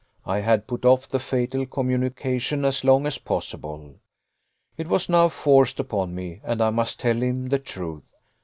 [0.25, 3.97] I had put off the fatal communication as long as possible.
[4.75, 8.11] It was now forced upon me, and I must tell him the truth.